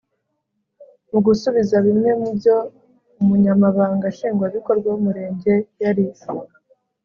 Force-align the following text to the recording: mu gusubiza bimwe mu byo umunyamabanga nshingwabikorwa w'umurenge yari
mu 1.11 1.19
gusubiza 1.25 1.75
bimwe 1.85 2.11
mu 2.21 2.29
byo 2.37 2.55
umunyamabanga 3.21 4.05
nshingwabikorwa 4.13 4.87
w'umurenge 4.91 5.53
yari 5.81 6.05